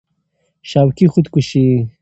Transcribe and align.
شوقي 0.69 1.05
خود 1.13 1.25
کشي 1.33 1.65